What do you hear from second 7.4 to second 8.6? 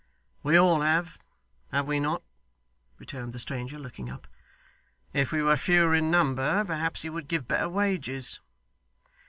better wages.